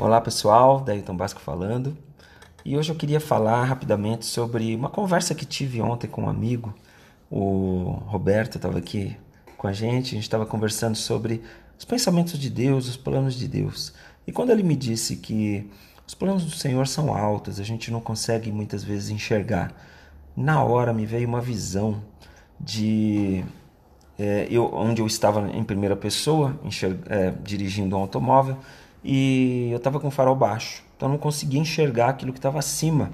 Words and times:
Olá 0.00 0.18
pessoal, 0.18 0.80
Dayton 0.80 1.14
Basco 1.14 1.42
falando. 1.42 1.94
E 2.64 2.74
hoje 2.74 2.90
eu 2.90 2.96
queria 2.96 3.20
falar 3.20 3.64
rapidamente 3.64 4.24
sobre 4.24 4.74
uma 4.74 4.88
conversa 4.88 5.34
que 5.34 5.44
tive 5.44 5.82
ontem 5.82 6.06
com 6.06 6.22
um 6.22 6.28
amigo, 6.30 6.74
o 7.30 7.98
Roberto 8.06 8.56
estava 8.56 8.78
aqui 8.78 9.14
com 9.58 9.68
a 9.68 9.74
gente, 9.74 10.06
a 10.06 10.14
gente 10.14 10.22
estava 10.22 10.46
conversando 10.46 10.96
sobre 10.96 11.42
os 11.78 11.84
pensamentos 11.84 12.38
de 12.38 12.48
Deus, 12.48 12.88
os 12.88 12.96
planos 12.96 13.34
de 13.34 13.46
Deus. 13.46 13.92
E 14.26 14.32
quando 14.32 14.48
ele 14.48 14.62
me 14.62 14.74
disse 14.74 15.16
que 15.16 15.70
os 16.06 16.14
planos 16.14 16.46
do 16.46 16.52
Senhor 16.52 16.88
são 16.88 17.14
altos, 17.14 17.60
a 17.60 17.62
gente 17.62 17.90
não 17.90 18.00
consegue 18.00 18.50
muitas 18.50 18.82
vezes 18.82 19.10
enxergar, 19.10 19.70
na 20.34 20.64
hora 20.64 20.94
me 20.94 21.04
veio 21.04 21.28
uma 21.28 21.42
visão 21.42 22.02
de 22.58 23.44
é, 24.18 24.48
eu, 24.50 24.74
onde 24.74 25.02
eu 25.02 25.06
estava 25.06 25.46
em 25.50 25.62
primeira 25.62 25.94
pessoa, 25.94 26.58
é, 27.06 27.34
dirigindo 27.44 27.94
um 27.94 28.00
automóvel, 28.00 28.56
e 29.02 29.68
eu 29.70 29.76
estava 29.76 29.98
com 29.98 30.08
o 30.08 30.10
farol 30.10 30.36
baixo, 30.36 30.82
então 30.96 31.08
não 31.08 31.18
conseguia 31.18 31.60
enxergar 31.60 32.10
aquilo 32.10 32.32
que 32.32 32.38
estava 32.38 32.58
acima. 32.58 33.10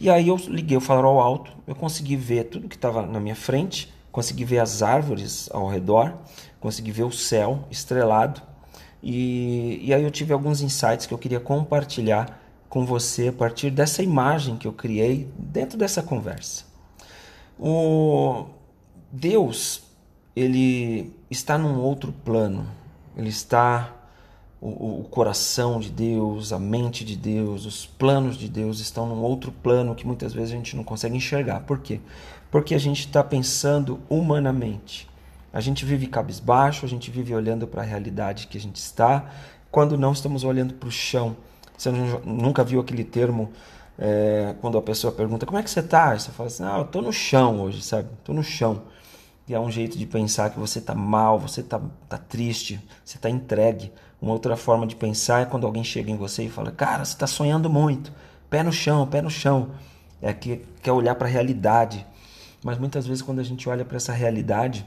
E 0.00 0.10
aí 0.10 0.28
eu 0.28 0.36
liguei 0.48 0.76
o 0.76 0.80
farol 0.80 1.20
alto, 1.20 1.52
eu 1.66 1.74
consegui 1.74 2.16
ver 2.16 2.44
tudo 2.44 2.68
que 2.68 2.76
estava 2.76 3.06
na 3.06 3.20
minha 3.20 3.36
frente, 3.36 3.92
consegui 4.10 4.44
ver 4.44 4.58
as 4.58 4.82
árvores 4.82 5.48
ao 5.52 5.68
redor, 5.68 6.14
consegui 6.60 6.90
ver 6.90 7.04
o 7.04 7.12
céu 7.12 7.64
estrelado, 7.70 8.42
e, 9.02 9.80
e 9.82 9.92
aí 9.92 10.02
eu 10.02 10.10
tive 10.10 10.32
alguns 10.32 10.62
insights 10.62 11.06
que 11.06 11.12
eu 11.12 11.18
queria 11.18 11.38
compartilhar 11.38 12.40
com 12.68 12.86
você 12.86 13.28
a 13.28 13.32
partir 13.32 13.70
dessa 13.70 14.02
imagem 14.02 14.56
que 14.56 14.66
eu 14.66 14.72
criei 14.72 15.30
dentro 15.38 15.76
dessa 15.76 16.02
conversa. 16.02 16.64
O 17.58 18.46
Deus, 19.12 19.84
ele 20.34 21.14
está 21.30 21.56
num 21.56 21.78
outro 21.80 22.12
plano. 22.12 22.66
Ele 23.16 23.28
está 23.28 23.92
o, 24.64 25.00
o, 25.00 25.04
coração 25.04 25.78
de 25.78 25.90
Deus, 25.90 26.50
a 26.50 26.58
mente 26.58 27.04
de 27.04 27.14
Deus, 27.14 27.66
os 27.66 27.84
planos 27.84 28.38
de 28.38 28.48
Deus 28.48 28.80
estão 28.80 29.06
num 29.06 29.22
outro 29.22 29.52
plano 29.52 29.94
que 29.94 30.06
muitas 30.06 30.32
vezes 30.32 30.52
a 30.52 30.56
gente 30.56 30.74
não 30.74 30.82
consegue 30.82 31.14
enxergar. 31.14 31.60
Por 31.60 31.80
quê? 31.80 32.00
Porque 32.50 32.74
a 32.74 32.78
gente 32.78 33.00
está 33.00 33.22
pensando 33.22 34.00
humanamente. 34.08 35.06
A 35.52 35.60
gente 35.60 35.84
vive 35.84 36.06
cabisbaixo, 36.06 36.86
a 36.86 36.88
gente 36.88 37.10
vive 37.10 37.34
olhando 37.34 37.66
para 37.66 37.82
a 37.82 37.84
realidade 37.84 38.46
que 38.46 38.56
a 38.56 38.60
gente 38.60 38.76
está, 38.76 39.30
quando 39.70 39.98
não 39.98 40.12
estamos 40.12 40.44
olhando 40.44 40.72
para 40.72 40.88
o 40.88 40.92
chão. 40.92 41.36
Você 41.76 41.90
nunca 42.24 42.64
viu 42.64 42.80
aquele 42.80 43.04
termo 43.04 43.52
é, 43.98 44.54
quando 44.62 44.78
a 44.78 44.82
pessoa 44.82 45.12
pergunta 45.12 45.44
como 45.44 45.58
é 45.58 45.62
que 45.62 45.70
você 45.70 45.80
está? 45.80 46.18
Você 46.18 46.30
fala 46.30 46.46
assim, 46.46 46.64
ah, 46.64 46.78
eu 46.78 46.84
estou 46.84 47.02
no 47.02 47.12
chão 47.12 47.60
hoje, 47.60 47.82
sabe? 47.82 48.08
Estou 48.18 48.34
no 48.34 48.42
chão. 48.42 48.82
É 49.48 49.60
um 49.60 49.70
jeito 49.70 49.98
de 49.98 50.06
pensar 50.06 50.50
que 50.50 50.58
você 50.58 50.78
está 50.78 50.94
mal, 50.94 51.38
você 51.38 51.60
está 51.60 51.78
tá 52.08 52.16
triste, 52.16 52.80
você 53.04 53.18
está 53.18 53.28
entregue. 53.28 53.92
Uma 54.20 54.32
outra 54.32 54.56
forma 54.56 54.86
de 54.86 54.96
pensar 54.96 55.42
é 55.42 55.44
quando 55.44 55.66
alguém 55.66 55.84
chega 55.84 56.10
em 56.10 56.16
você 56.16 56.44
e 56.44 56.48
fala, 56.48 56.72
cara, 56.72 57.04
você 57.04 57.12
está 57.12 57.26
sonhando 57.26 57.68
muito, 57.68 58.10
pé 58.48 58.62
no 58.62 58.72
chão, 58.72 59.06
pé 59.06 59.20
no 59.20 59.28
chão. 59.28 59.72
É 60.22 60.32
que 60.32 60.62
quer 60.82 60.92
olhar 60.92 61.14
para 61.14 61.28
a 61.28 61.30
realidade. 61.30 62.06
Mas 62.64 62.78
muitas 62.78 63.06
vezes 63.06 63.22
quando 63.22 63.40
a 63.40 63.42
gente 63.42 63.68
olha 63.68 63.84
para 63.84 63.98
essa 63.98 64.14
realidade 64.14 64.86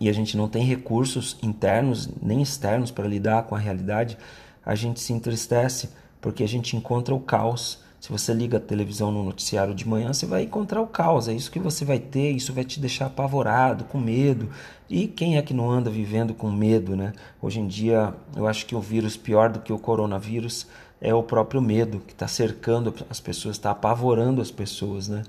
e 0.00 0.08
a 0.08 0.12
gente 0.12 0.36
não 0.36 0.48
tem 0.48 0.64
recursos 0.64 1.38
internos 1.40 2.08
nem 2.20 2.42
externos 2.42 2.90
para 2.90 3.06
lidar 3.06 3.44
com 3.44 3.54
a 3.54 3.58
realidade, 3.58 4.18
a 4.64 4.74
gente 4.74 4.98
se 4.98 5.12
entristece 5.12 5.90
porque 6.20 6.42
a 6.42 6.48
gente 6.48 6.76
encontra 6.76 7.14
o 7.14 7.20
caos 7.20 7.85
se 8.00 8.10
você 8.10 8.32
liga 8.32 8.58
a 8.58 8.60
televisão 8.60 9.10
no 9.10 9.24
noticiário 9.24 9.74
de 9.74 9.88
manhã, 9.88 10.12
você 10.12 10.26
vai 10.26 10.42
encontrar 10.42 10.80
o 10.80 10.86
caos. 10.86 11.28
É 11.28 11.32
isso 11.32 11.50
que 11.50 11.58
você 11.58 11.84
vai 11.84 11.98
ter, 11.98 12.30
isso 12.30 12.52
vai 12.52 12.64
te 12.64 12.78
deixar 12.78 13.06
apavorado, 13.06 13.84
com 13.84 13.98
medo. 13.98 14.50
E 14.88 15.08
quem 15.08 15.36
é 15.36 15.42
que 15.42 15.54
não 15.54 15.70
anda 15.70 15.90
vivendo 15.90 16.34
com 16.34 16.50
medo, 16.50 16.94
né? 16.94 17.12
Hoje 17.40 17.60
em 17.60 17.66
dia, 17.66 18.14
eu 18.36 18.46
acho 18.46 18.66
que 18.66 18.74
o 18.74 18.80
vírus 18.80 19.16
pior 19.16 19.50
do 19.50 19.60
que 19.60 19.72
o 19.72 19.78
coronavírus 19.78 20.66
é 21.00 21.14
o 21.14 21.22
próprio 21.22 21.60
medo 21.60 22.00
que 22.06 22.12
está 22.12 22.28
cercando 22.28 22.94
as 23.10 23.20
pessoas, 23.20 23.56
está 23.56 23.70
apavorando 23.70 24.40
as 24.40 24.50
pessoas, 24.50 25.08
né? 25.08 25.22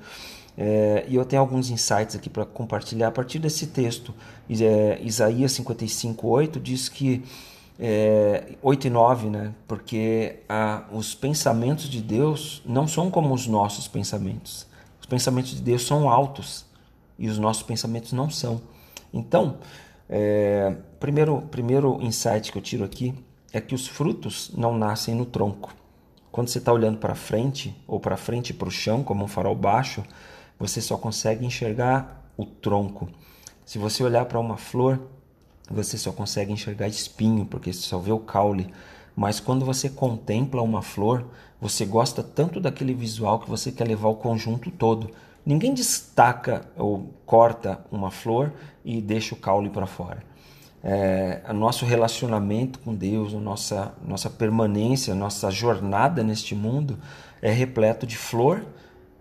É, 0.58 1.06
e 1.08 1.16
eu 1.16 1.24
tenho 1.24 1.42
alguns 1.42 1.70
insights 1.70 2.16
aqui 2.16 2.30
para 2.30 2.44
compartilhar 2.44 3.10
a 3.10 3.12
partir 3.12 3.38
desse 3.38 3.68
texto. 3.68 4.14
É, 4.50 5.00
Isaías 5.04 5.52
55:8 5.52 6.60
diz 6.60 6.90
que 6.90 7.24
é, 7.80 8.56
8 8.62 8.88
e 8.88 8.90
9, 8.90 9.30
né? 9.30 9.54
porque 9.68 10.40
a, 10.50 10.86
os 10.92 11.14
pensamentos 11.14 11.90
de 11.90 12.02
Deus 12.02 12.62
não 12.66 12.88
são 12.88 13.12
como 13.12 13.34
os 13.34 13.48
nossos 13.48 13.88
pensamentos. 13.88 14.68
Os 15.00 15.06
pensamentos 15.06 15.52
de 15.52 15.62
Deus 15.62 15.86
são 15.86 16.10
altos 16.10 16.66
e 17.18 17.30
os 17.30 17.38
nossos 17.38 17.64
pensamentos 17.64 18.14
não 18.14 18.30
são. 18.30 18.62
Então, 19.14 19.58
é, 20.10 20.76
primeiro, 21.00 21.42
primeiro 21.52 22.02
insight 22.02 22.52
que 22.52 22.58
eu 22.58 22.62
tiro 22.62 22.84
aqui 22.84 23.14
é 23.54 23.62
que 23.62 23.76
os 23.76 23.88
frutos 23.88 24.52
não 24.56 24.78
nascem 24.78 25.16
no 25.16 25.26
tronco. 25.26 25.74
Quando 26.32 26.50
você 26.50 26.60
está 26.60 26.72
olhando 26.72 26.98
para 26.98 27.16
frente 27.16 27.76
ou 27.88 28.00
para 28.00 28.18
frente 28.18 28.54
para 28.54 28.68
o 28.68 28.72
chão, 28.72 29.04
como 29.04 29.24
um 29.24 29.28
farol 29.28 29.56
baixo, 29.56 30.04
você 30.60 30.82
só 30.82 30.98
consegue 30.98 31.46
enxergar 31.46 32.32
o 32.38 32.46
tronco. 32.46 33.10
Se 33.66 33.78
você 33.78 34.04
olhar 34.04 34.26
para 34.26 34.40
uma 34.40 34.58
flor, 34.58 35.00
você 35.74 35.98
só 35.98 36.12
consegue 36.12 36.52
enxergar 36.52 36.88
espinho, 36.88 37.46
porque 37.46 37.74
você 37.74 37.82
só 37.82 37.98
vê 37.98 38.12
o 38.12 38.20
caule. 38.20 38.72
Mas 39.16 39.40
quando 39.40 39.66
você 39.66 39.90
contempla 39.90 40.62
uma 40.62 40.82
flor, 40.82 41.26
você 41.60 41.86
gosta 41.86 42.22
tanto 42.22 42.60
daquele 42.60 42.94
visual 42.94 43.40
que 43.40 43.50
você 43.50 43.72
quer 43.72 43.88
levar 43.88 44.10
o 44.10 44.16
conjunto 44.16 44.70
todo. 44.70 45.10
Ninguém 45.46 45.74
destaca 45.74 46.66
ou 46.78 47.12
corta 47.26 47.80
uma 47.92 48.12
flor 48.12 48.54
e 48.86 49.02
deixa 49.02 49.34
o 49.34 49.38
caule 49.38 49.70
para 49.70 49.88
fora. 49.88 50.24
É, 50.84 51.42
o 51.50 51.54
nosso 51.54 51.86
relacionamento 51.86 52.80
com 52.80 52.94
Deus, 52.94 53.34
a 53.34 53.40
nossa, 53.40 53.94
nossa 54.06 54.30
permanência, 54.30 55.14
a 55.14 55.16
nossa 55.16 55.50
jornada 55.50 56.24
neste 56.24 56.54
mundo 56.54 57.00
é 57.42 57.52
repleto 57.52 58.06
de 58.06 58.18
flor 58.18 58.66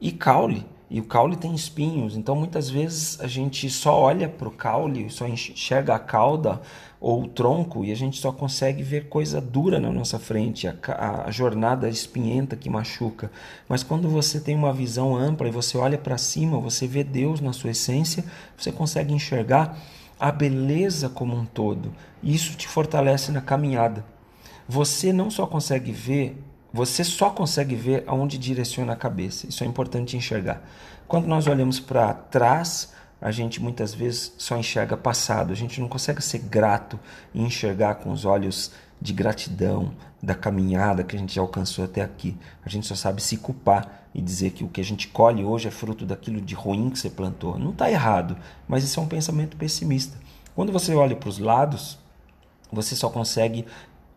e 0.01 0.13
caule. 0.13 0.67
E 0.89 1.01
o 1.01 1.05
caule 1.05 1.35
tem 1.35 1.53
espinhos, 1.53 2.17
então 2.17 2.37
muitas 2.37 2.71
vezes 2.71 3.21
a 3.21 3.27
gente 3.27 3.69
só 3.69 3.99
olha 3.99 4.29
para 4.29 4.47
o 4.47 4.53
caule, 4.53 5.11
só 5.11 5.27
enxerga 5.27 5.97
a 5.97 5.99
cauda 5.99 6.61
ou 7.01 7.25
o 7.25 7.29
tronco 7.29 7.85
e 7.85 7.91
a 7.91 7.95
gente 7.97 8.21
só 8.21 8.31
consegue 8.31 8.85
ver 8.85 9.09
coisa 9.09 9.41
dura 9.41 9.81
na 9.81 9.91
nossa 9.91 10.17
frente, 10.17 10.69
a, 10.69 11.25
a 11.27 11.31
jornada 11.33 11.89
espinhenta 11.89 12.55
que 12.55 12.71
machuca. 12.71 13.33
Mas 13.69 13.83
quando 13.83 14.09
você 14.09 14.39
tem 14.39 14.55
uma 14.55 14.73
visão 14.73 15.17
ampla 15.17 15.49
e 15.49 15.53
você 15.53 15.77
olha 15.77 15.99
para 15.99 16.17
cima, 16.19 16.61
você 16.61 16.87
vê 16.87 17.03
Deus 17.03 17.41
na 17.41 17.53
sua 17.53 17.71
essência, 17.71 18.25
você 18.57 18.71
consegue 18.71 19.13
enxergar 19.13 19.77
a 20.21 20.31
beleza 20.31 21.09
como 21.09 21.35
um 21.37 21.45
todo. 21.45 21.93
Isso 22.23 22.57
te 22.57 22.69
fortalece 22.69 23.33
na 23.33 23.41
caminhada. 23.41 24.05
Você 24.69 25.13
não 25.13 25.31
só 25.31 25.47
consegue 25.47 25.91
ver 25.91 26.41
você 26.73 27.05
só 27.05 27.31
consegue 27.31 27.75
ver 27.75 28.05
aonde 28.07 28.39
direciona 28.39 28.93
a 28.93 28.97
cabeça. 28.97 29.47
Isso 29.47 29.65
é 29.65 29.67
importante 29.67 30.17
enxergar. 30.17 30.63
Quando 31.09 31.27
nós 31.27 31.47
olhamos 31.47 31.81
para 31.81 32.13
trás, 32.13 32.93
a 33.21 33.31
gente 33.31 33.63
muitas 33.63 33.95
vezes 33.95 34.33
só 34.37 34.57
enxerga 34.57 34.97
passado. 34.97 35.53
A 35.53 35.57
gente 35.57 35.81
não 35.81 35.89
consegue 35.89 36.23
ser 36.23 36.41
grato 36.41 36.99
e 37.33 37.43
enxergar 37.43 37.97
com 37.97 38.11
os 38.11 38.25
olhos 38.25 38.73
de 39.01 39.13
gratidão 39.13 39.93
da 40.23 40.35
caminhada 40.35 41.05
que 41.05 41.15
a 41.15 41.19
gente 41.19 41.39
alcançou 41.39 41.85
até 41.85 42.03
aqui. 42.03 42.37
A 42.65 42.69
gente 42.69 42.87
só 42.87 42.95
sabe 42.95 43.23
se 43.23 43.37
culpar 43.37 44.09
e 44.15 44.21
dizer 44.21 44.51
que 44.51 44.65
o 44.65 44.69
que 44.69 44.81
a 44.81 44.85
gente 44.85 45.09
colhe 45.09 45.45
hoje 45.45 45.69
é 45.69 45.71
fruto 45.71 46.07
daquilo 46.07 46.41
de 46.41 46.55
ruim 46.55 46.91
que 46.91 46.99
você 46.99 47.11
plantou. 47.11 47.59
Não 47.59 47.71
está 47.71 47.91
errado, 47.91 48.37
mas 48.67 48.83
isso 48.83 48.99
é 48.99 49.03
um 49.03 49.09
pensamento 49.09 49.57
pessimista. 49.57 50.19
Quando 50.55 50.73
você 50.73 50.95
olha 50.95 51.15
para 51.15 51.29
os 51.29 51.39
lados, 51.39 51.99
você 52.73 52.97
só 52.97 53.11
consegue 53.11 53.67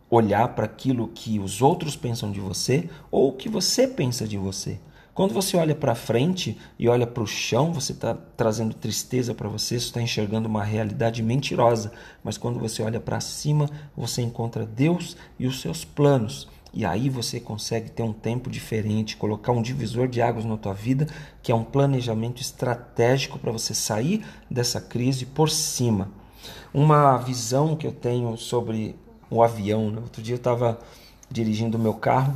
olhar 0.09 0.49
para 0.49 0.65
aquilo 0.65 1.07
que 1.07 1.39
os 1.39 1.61
outros 1.61 1.95
pensam 1.95 2.31
de 2.31 2.39
você 2.39 2.89
ou 3.11 3.29
o 3.29 3.33
que 3.33 3.47
você 3.47 3.87
pensa 3.87 4.27
de 4.27 4.37
você. 4.37 4.79
Quando 5.13 5.33
você 5.33 5.57
olha 5.57 5.75
para 5.75 5.95
frente 5.95 6.57
e 6.79 6.87
olha 6.87 7.05
para 7.05 7.21
o 7.21 7.27
chão, 7.27 7.73
você 7.73 7.91
está 7.91 8.13
trazendo 8.37 8.73
tristeza 8.73 9.33
para 9.33 9.49
você, 9.49 9.77
você 9.77 9.87
está 9.87 10.01
enxergando 10.01 10.47
uma 10.47 10.63
realidade 10.63 11.21
mentirosa. 11.21 11.91
Mas 12.23 12.37
quando 12.37 12.57
você 12.57 12.81
olha 12.81 13.01
para 13.01 13.19
cima, 13.19 13.69
você 13.97 14.21
encontra 14.21 14.65
Deus 14.65 15.17
e 15.37 15.45
os 15.45 15.59
seus 15.59 15.83
planos. 15.83 16.47
E 16.73 16.85
aí 16.85 17.09
você 17.09 17.37
consegue 17.37 17.91
ter 17.91 18.03
um 18.03 18.13
tempo 18.13 18.49
diferente, 18.49 19.17
colocar 19.17 19.51
um 19.51 19.61
divisor 19.61 20.07
de 20.07 20.21
águas 20.21 20.45
na 20.45 20.55
tua 20.55 20.73
vida, 20.73 21.05
que 21.43 21.51
é 21.51 21.55
um 21.55 21.65
planejamento 21.65 22.41
estratégico 22.41 23.37
para 23.37 23.51
você 23.51 23.73
sair 23.73 24.23
dessa 24.49 24.79
crise 24.79 25.25
por 25.25 25.49
cima. 25.49 26.09
Uma 26.73 27.17
visão 27.17 27.75
que 27.75 27.85
eu 27.85 27.91
tenho 27.91 28.37
sobre 28.37 28.95
o 29.29 29.43
avião. 29.43 29.91
Né? 29.91 29.99
Outro 30.01 30.21
dia 30.21 30.35
eu 30.35 30.37
estava 30.37 30.79
dirigindo 31.29 31.77
o 31.77 31.81
meu 31.81 31.93
carro 31.93 32.35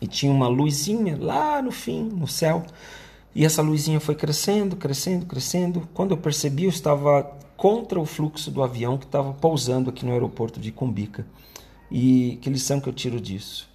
e 0.00 0.06
tinha 0.06 0.32
uma 0.32 0.48
luzinha 0.48 1.16
lá 1.20 1.60
no 1.60 1.70
fim, 1.70 2.04
no 2.04 2.26
céu. 2.26 2.64
E 3.34 3.44
essa 3.44 3.62
luzinha 3.62 4.00
foi 4.00 4.14
crescendo, 4.14 4.76
crescendo, 4.76 5.26
crescendo. 5.26 5.88
Quando 5.92 6.12
eu 6.12 6.16
percebi, 6.16 6.64
eu 6.64 6.70
estava 6.70 7.22
contra 7.56 7.98
o 8.00 8.06
fluxo 8.06 8.50
do 8.50 8.62
avião 8.62 8.96
que 8.96 9.04
estava 9.04 9.32
pousando 9.32 9.90
aqui 9.90 10.04
no 10.04 10.12
aeroporto 10.12 10.60
de 10.60 10.72
Cumbica. 10.72 11.26
E 11.90 12.38
que 12.40 12.50
lição 12.50 12.80
que 12.80 12.88
eu 12.88 12.92
tiro 12.92 13.20
disso? 13.20 13.68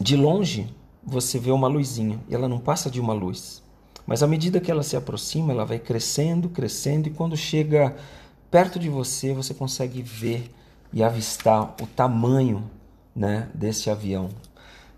De 0.00 0.16
longe, 0.16 0.66
você 1.02 1.38
vê 1.38 1.50
uma 1.50 1.68
luzinha 1.68 2.18
e 2.28 2.34
ela 2.34 2.48
não 2.48 2.58
passa 2.58 2.90
de 2.90 3.00
uma 3.00 3.12
luz. 3.12 3.62
Mas 4.06 4.22
à 4.22 4.26
medida 4.26 4.60
que 4.60 4.70
ela 4.70 4.82
se 4.82 4.96
aproxima, 4.96 5.52
ela 5.52 5.64
vai 5.64 5.78
crescendo, 5.78 6.48
crescendo 6.48 7.08
e 7.08 7.10
quando 7.10 7.36
chega 7.36 7.96
perto 8.54 8.78
de 8.78 8.88
você, 8.88 9.34
você 9.34 9.52
consegue 9.52 10.00
ver 10.00 10.48
e 10.92 11.02
avistar 11.02 11.74
o 11.82 11.88
tamanho 11.88 12.70
né, 13.12 13.48
desse 13.52 13.90
avião. 13.90 14.28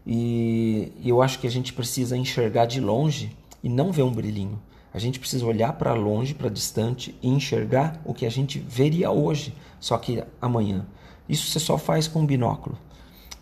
E 0.07 0.93
eu 1.03 1.23
acho 1.23 1.39
que 1.39 1.47
a 1.47 1.51
gente 1.51 1.73
precisa 1.73 2.19
enxergar 2.19 2.67
de 2.67 2.83
longe 2.83 3.35
e 3.65 3.71
não 3.71 3.91
ver 3.91 4.03
um 4.03 4.13
brilhinho. 4.13 4.61
A 4.93 4.99
gente 4.99 5.19
precisa 5.19 5.47
olhar 5.47 5.73
para 5.73 5.95
longe, 5.95 6.35
para 6.35 6.51
distante 6.51 7.15
e 7.23 7.31
enxergar 7.31 7.99
o 8.05 8.13
que 8.13 8.27
a 8.27 8.31
gente 8.31 8.59
veria 8.59 9.11
hoje, 9.11 9.55
só 9.81 9.97
que 9.97 10.23
amanhã. 10.39 10.85
Isso 11.27 11.51
você 11.51 11.59
só 11.59 11.79
faz 11.79 12.07
com 12.07 12.21
um 12.21 12.27
binóculo. 12.27 12.77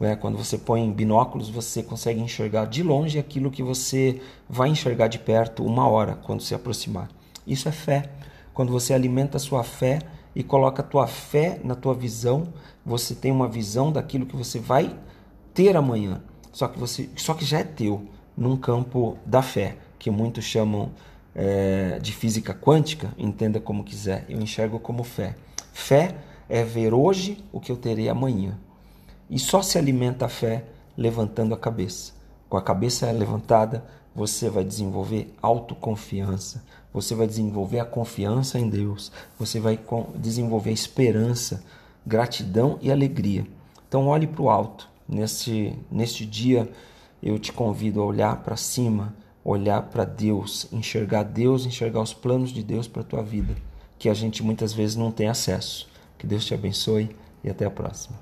É, 0.00 0.14
quando 0.14 0.38
você 0.38 0.56
põe 0.56 0.92
binóculos, 0.92 1.50
você 1.50 1.82
consegue 1.82 2.20
enxergar 2.20 2.66
de 2.66 2.84
longe 2.84 3.18
aquilo 3.18 3.50
que 3.50 3.64
você 3.64 4.22
vai 4.48 4.68
enxergar 4.68 5.08
de 5.08 5.18
perto 5.18 5.66
uma 5.66 5.88
hora 5.88 6.14
quando 6.22 6.40
se 6.40 6.54
aproximar. 6.54 7.08
Isso 7.44 7.68
é 7.68 7.72
fé. 7.72 8.12
Quando 8.54 8.70
você 8.70 8.94
alimenta 8.94 9.36
a 9.36 9.40
sua 9.40 9.64
fé 9.64 9.98
e 10.34 10.42
coloca 10.44 10.80
a 10.80 10.84
tua 10.84 11.08
fé 11.08 11.60
na 11.64 11.74
tua 11.74 11.92
visão, 11.92 12.44
você 12.86 13.14
tem 13.14 13.32
uma 13.32 13.48
visão 13.48 13.90
daquilo 13.90 14.24
que 14.24 14.36
você 14.36 14.60
vai 14.60 14.96
ter 15.52 15.76
amanhã. 15.76 16.22
Só 16.52 16.68
que 16.68 16.78
você, 16.78 17.10
só 17.16 17.34
que 17.34 17.44
já 17.44 17.58
é 17.58 17.64
teu 17.64 18.06
num 18.36 18.56
campo 18.56 19.18
da 19.26 19.42
fé, 19.42 19.76
que 19.98 20.08
muitos 20.08 20.44
chamam 20.44 20.92
é, 21.34 21.98
de 22.00 22.12
física 22.12 22.54
quântica. 22.54 23.12
Entenda 23.18 23.58
como 23.58 23.82
quiser. 23.82 24.24
Eu 24.28 24.40
enxergo 24.40 24.78
como 24.78 25.02
fé. 25.02 25.34
Fé 25.72 26.14
é 26.48 26.62
ver 26.62 26.94
hoje 26.94 27.44
o 27.52 27.58
que 27.58 27.72
eu 27.72 27.76
terei 27.76 28.08
amanhã. 28.08 28.56
E 29.28 29.38
só 29.38 29.62
se 29.62 29.78
alimenta 29.78 30.26
a 30.26 30.28
fé 30.28 30.64
levantando 30.96 31.54
a 31.54 31.58
cabeça. 31.58 32.12
Com 32.48 32.56
a 32.56 32.62
cabeça 32.62 33.10
levantada, 33.10 33.84
você 34.14 34.48
vai 34.48 34.64
desenvolver 34.64 35.34
autoconfiança, 35.42 36.64
você 36.92 37.14
vai 37.14 37.26
desenvolver 37.26 37.80
a 37.80 37.84
confiança 37.84 38.58
em 38.58 38.68
Deus, 38.68 39.10
você 39.38 39.58
vai 39.58 39.78
desenvolver 40.16 40.70
esperança, 40.70 41.64
gratidão 42.06 42.78
e 42.80 42.92
alegria. 42.92 43.46
Então, 43.88 44.06
olhe 44.06 44.26
para 44.26 44.42
o 44.42 44.50
alto. 44.50 44.88
Neste, 45.08 45.76
neste 45.90 46.24
dia, 46.24 46.70
eu 47.22 47.38
te 47.38 47.52
convido 47.52 48.00
a 48.00 48.04
olhar 48.04 48.42
para 48.42 48.56
cima, 48.56 49.14
olhar 49.44 49.82
para 49.82 50.04
Deus, 50.04 50.66
enxergar 50.72 51.24
Deus, 51.24 51.66
enxergar 51.66 52.00
os 52.00 52.14
planos 52.14 52.50
de 52.50 52.62
Deus 52.62 52.88
para 52.88 53.02
a 53.02 53.04
tua 53.04 53.22
vida, 53.22 53.54
que 53.98 54.08
a 54.08 54.14
gente 54.14 54.42
muitas 54.42 54.72
vezes 54.72 54.96
não 54.96 55.10
tem 55.10 55.28
acesso. 55.28 55.88
Que 56.16 56.26
Deus 56.26 56.44
te 56.44 56.54
abençoe 56.54 57.14
e 57.42 57.50
até 57.50 57.66
a 57.66 57.70
próxima. 57.70 58.18